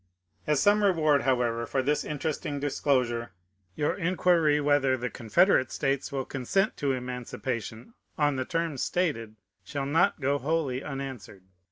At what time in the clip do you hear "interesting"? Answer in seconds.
2.03-2.59